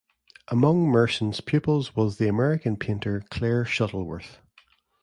[0.47, 4.39] Among Merson's pupils was the American painter Claire Shuttleworth.